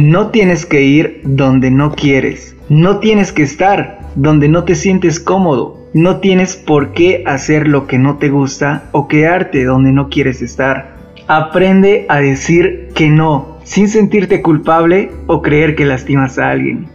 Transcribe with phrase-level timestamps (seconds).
[0.00, 2.54] No tienes que ir donde no quieres.
[2.68, 5.88] No tienes que estar donde no te sientes cómodo.
[5.92, 10.40] No tienes por qué hacer lo que no te gusta o quedarte donde no quieres
[10.40, 10.94] estar.
[11.26, 16.86] Aprende a decir que no sin sentirte culpable o creer que lastimas a alguien.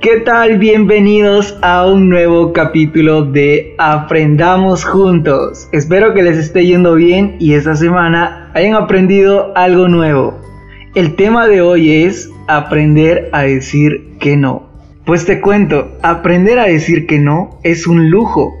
[0.00, 0.58] ¿Qué tal?
[0.58, 5.68] Bienvenidos a un nuevo capítulo de Aprendamos Juntos.
[5.70, 10.50] Espero que les esté yendo bien y esta semana hayan aprendido algo nuevo.
[10.92, 14.68] El tema de hoy es aprender a decir que no.
[15.04, 18.56] Pues te cuento, aprender a decir que no es un lujo.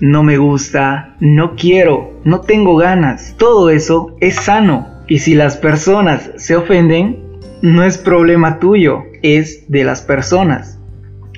[0.00, 3.36] No me gusta, no quiero, no tengo ganas.
[3.38, 4.88] Todo eso es sano.
[5.06, 7.22] Y si las personas se ofenden,
[7.62, 10.80] no es problema tuyo, es de las personas.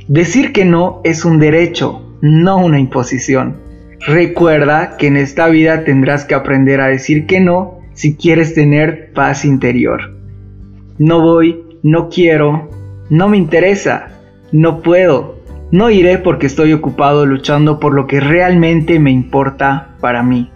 [0.08, 3.58] Decir que no es un derecho, no una imposición.
[4.06, 9.12] Recuerda que en esta vida tendrás que aprender a decir que no si quieres tener
[9.12, 10.19] paz interior.
[11.00, 12.68] No voy, no quiero,
[13.08, 14.20] no me interesa,
[14.52, 15.36] no puedo,
[15.72, 20.50] no iré porque estoy ocupado luchando por lo que realmente me importa para mí.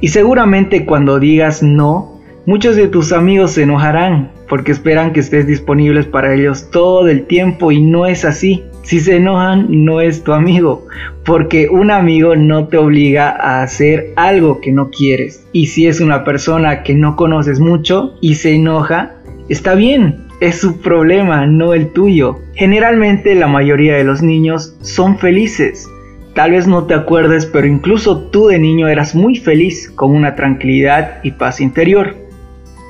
[0.00, 5.48] Y seguramente cuando digas no, muchos de tus amigos se enojarán porque esperan que estés
[5.48, 8.62] disponibles para ellos todo el tiempo y no es así.
[8.84, 10.86] Si se enojan, no es tu amigo,
[11.24, 15.44] porque un amigo no te obliga a hacer algo que no quieres.
[15.52, 19.21] Y si es una persona que no conoces mucho y se enoja,
[19.52, 22.40] está bien, es su problema, no el tuyo.
[22.54, 25.88] Generalmente la mayoría de los niños son felices.
[26.34, 30.34] Tal vez no te acuerdes, pero incluso tú de niño eras muy feliz, con una
[30.34, 32.16] tranquilidad y paz interior.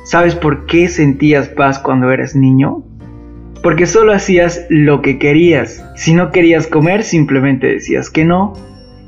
[0.05, 2.85] ¿Sabes por qué sentías paz cuando eras niño?
[3.63, 5.85] Porque solo hacías lo que querías.
[5.97, 8.55] Si no querías comer, simplemente decías que no.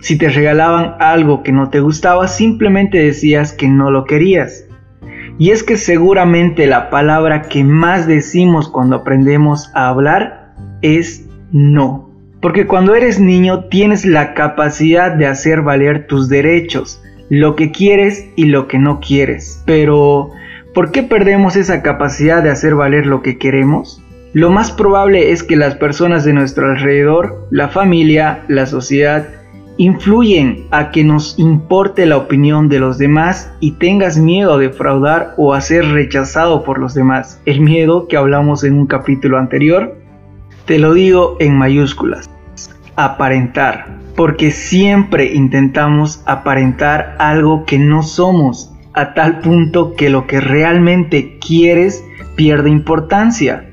[0.00, 4.66] Si te regalaban algo que no te gustaba, simplemente decías que no lo querías.
[5.38, 12.10] Y es que seguramente la palabra que más decimos cuando aprendemos a hablar es no.
[12.40, 18.28] Porque cuando eres niño tienes la capacidad de hacer valer tus derechos, lo que quieres
[18.36, 19.62] y lo que no quieres.
[19.66, 20.30] Pero,
[20.72, 24.02] ¿por qué perdemos esa capacidad de hacer valer lo que queremos?
[24.34, 29.26] Lo más probable es que las personas de nuestro alrededor, la familia, la sociedad,
[29.76, 35.34] influyen a que nos importe la opinión de los demás y tengas miedo a defraudar
[35.36, 37.40] o a ser rechazado por los demás.
[37.44, 39.96] El miedo que hablamos en un capítulo anterior,
[40.64, 42.30] te lo digo en mayúsculas.
[42.96, 43.98] Aparentar.
[44.16, 51.38] Porque siempre intentamos aparentar algo que no somos, a tal punto que lo que realmente
[51.44, 52.04] quieres
[52.36, 53.70] pierde importancia.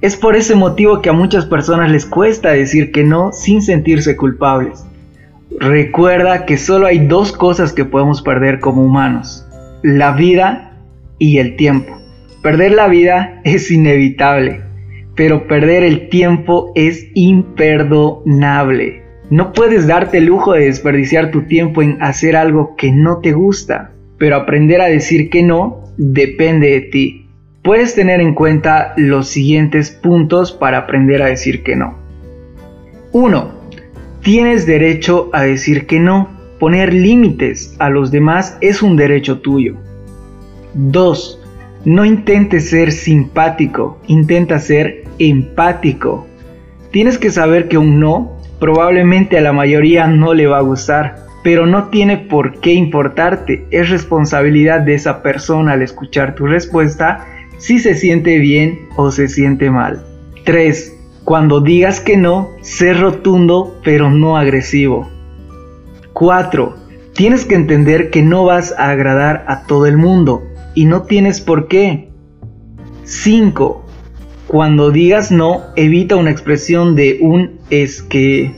[0.00, 4.16] Es por ese motivo que a muchas personas les cuesta decir que no sin sentirse
[4.16, 4.84] culpables.
[5.60, 9.46] Recuerda que solo hay dos cosas que podemos perder como humanos,
[9.82, 10.72] la vida
[11.18, 11.98] y el tiempo.
[12.42, 14.62] Perder la vida es inevitable,
[15.14, 19.02] pero perder el tiempo es imperdonable.
[19.30, 23.32] No puedes darte el lujo de desperdiciar tu tiempo en hacer algo que no te
[23.32, 27.26] gusta, pero aprender a decir que no depende de ti.
[27.62, 31.96] Puedes tener en cuenta los siguientes puntos para aprender a decir que no.
[33.12, 33.61] 1
[34.22, 36.30] Tienes derecho a decir que no.
[36.60, 39.74] Poner límites a los demás es un derecho tuyo.
[40.74, 41.40] 2.
[41.86, 46.28] No intentes ser simpático, intenta ser empático.
[46.92, 51.16] Tienes que saber que un no probablemente a la mayoría no le va a gustar,
[51.42, 53.66] pero no tiene por qué importarte.
[53.72, 57.26] Es responsabilidad de esa persona al escuchar tu respuesta
[57.58, 60.04] si se siente bien o se siente mal.
[60.44, 60.91] 3.
[61.24, 65.08] Cuando digas que no, sé rotundo pero no agresivo.
[66.12, 66.76] 4.
[67.14, 70.42] Tienes que entender que no vas a agradar a todo el mundo
[70.74, 72.10] y no tienes por qué.
[73.04, 73.86] 5.
[74.48, 78.54] Cuando digas no, evita una expresión de un es que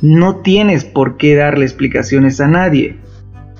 [0.00, 2.98] no tienes por qué darle explicaciones a nadie.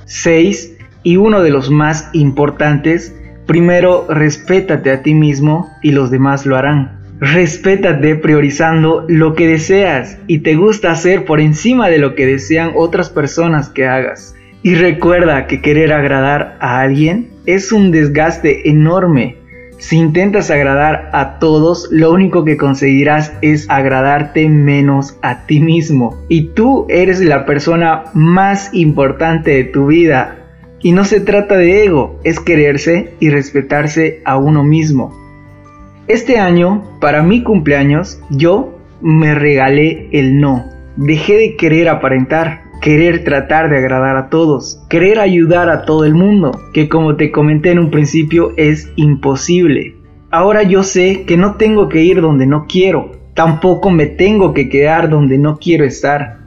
[0.04, 0.76] 6.
[1.02, 3.14] Y uno de los más importantes,
[3.46, 6.95] primero respétate a ti mismo y los demás lo harán.
[7.20, 12.72] Respétate priorizando lo que deseas y te gusta hacer por encima de lo que desean
[12.74, 14.34] otras personas que hagas.
[14.62, 19.36] Y recuerda que querer agradar a alguien es un desgaste enorme.
[19.78, 26.22] Si intentas agradar a todos, lo único que conseguirás es agradarte menos a ti mismo.
[26.28, 30.36] Y tú eres la persona más importante de tu vida.
[30.82, 35.25] Y no se trata de ego, es quererse y respetarse a uno mismo.
[36.08, 40.64] Este año, para mi cumpleaños, yo me regalé el no.
[40.96, 46.14] Dejé de querer aparentar, querer tratar de agradar a todos, querer ayudar a todo el
[46.14, 49.96] mundo, que como te comenté en un principio es imposible.
[50.30, 54.68] Ahora yo sé que no tengo que ir donde no quiero, tampoco me tengo que
[54.68, 56.38] quedar donde no quiero estar.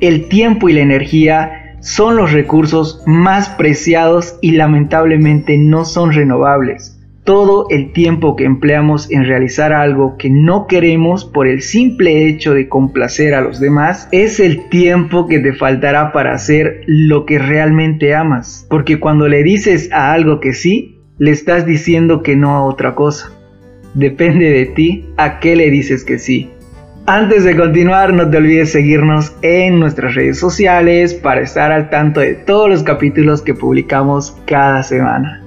[0.00, 6.91] El tiempo y la energía son los recursos más preciados y lamentablemente no son renovables
[7.24, 12.52] todo el tiempo que empleamos en realizar algo que no queremos por el simple hecho
[12.54, 17.38] de complacer a los demás es el tiempo que te faltará para hacer lo que
[17.38, 18.66] realmente amas.
[18.68, 22.94] Porque cuando le dices a algo que sí, le estás diciendo que no a otra
[22.96, 23.30] cosa.
[23.94, 26.50] Depende de ti a qué le dices que sí.
[27.06, 32.20] Antes de continuar, no te olvides seguirnos en nuestras redes sociales para estar al tanto
[32.20, 35.41] de todos los capítulos que publicamos cada semana.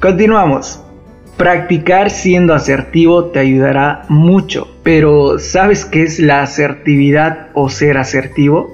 [0.00, 0.80] Continuamos.
[1.36, 8.72] Practicar siendo asertivo te ayudará mucho, pero ¿sabes qué es la asertividad o ser asertivo?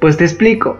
[0.00, 0.76] Pues te explico.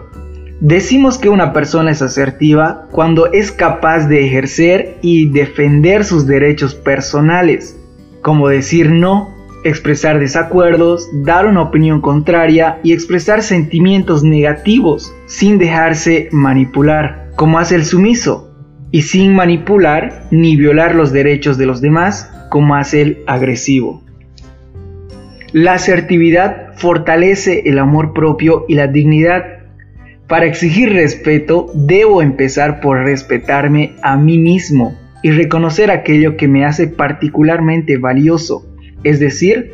[0.59, 6.75] Decimos que una persona es asertiva cuando es capaz de ejercer y defender sus derechos
[6.75, 7.79] personales,
[8.21, 9.33] como decir no,
[9.63, 17.75] expresar desacuerdos, dar una opinión contraria y expresar sentimientos negativos sin dejarse manipular, como hace
[17.75, 18.50] el sumiso,
[18.91, 24.03] y sin manipular ni violar los derechos de los demás como hace el agresivo.
[25.53, 29.43] La asertividad fortalece el amor propio y la dignidad.
[30.27, 36.65] Para exigir respeto debo empezar por respetarme a mí mismo y reconocer aquello que me
[36.65, 38.65] hace particularmente valioso,
[39.03, 39.73] es decir,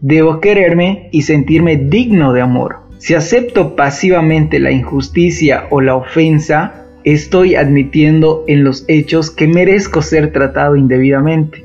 [0.00, 2.88] debo quererme y sentirme digno de amor.
[2.98, 10.02] Si acepto pasivamente la injusticia o la ofensa, estoy admitiendo en los hechos que merezco
[10.02, 11.64] ser tratado indebidamente.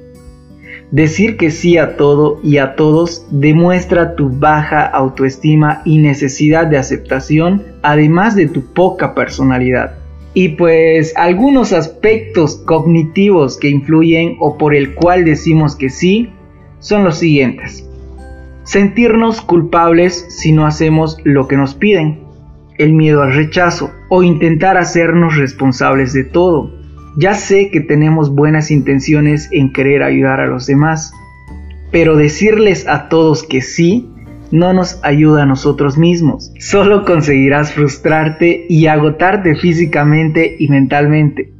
[0.91, 6.77] Decir que sí a todo y a todos demuestra tu baja autoestima y necesidad de
[6.77, 9.95] aceptación, además de tu poca personalidad.
[10.35, 16.31] Y pues algunos aspectos cognitivos que influyen o por el cual decimos que sí
[16.79, 17.87] son los siguientes.
[18.63, 22.22] Sentirnos culpables si no hacemos lo que nos piden
[22.77, 26.71] el miedo al rechazo o intentar hacernos responsables de todo.
[27.15, 31.13] Ya sé que tenemos buenas intenciones en querer ayudar a los demás,
[31.91, 34.09] pero decirles a todos que sí
[34.51, 36.51] no nos ayuda a nosotros mismos.
[36.59, 41.51] Solo conseguirás frustrarte y agotarte físicamente y mentalmente.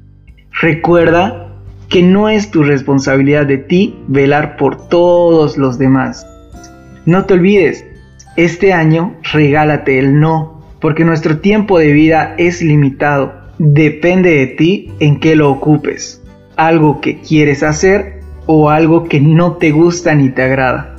[0.62, 1.56] Recuerda
[1.90, 6.26] que no es tu responsabilidad de ti velar por todos los demás.
[7.06, 7.86] No te olvides,
[8.38, 10.53] este año regálate el no
[10.84, 13.32] porque nuestro tiempo de vida es limitado.
[13.58, 16.22] Depende de ti en qué lo ocupes.
[16.58, 20.98] Algo que quieres hacer o algo que no te gusta ni te agrada.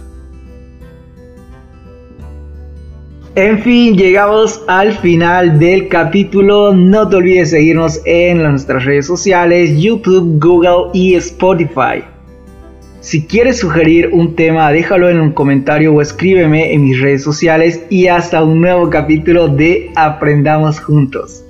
[3.34, 6.72] En fin, llegamos al final del capítulo.
[6.72, 12.13] No te olvides seguirnos en nuestras redes sociales, YouTube, Google y Spotify.
[13.04, 17.84] Si quieres sugerir un tema, déjalo en un comentario o escríbeme en mis redes sociales
[17.90, 21.44] y hasta un nuevo capítulo de Aprendamos Juntos.